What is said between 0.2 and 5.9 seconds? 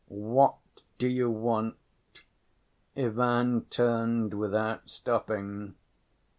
"What do you want?" Ivan turned without stopping.